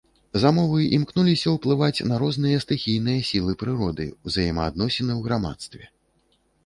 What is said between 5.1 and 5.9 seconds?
ў грамадстве.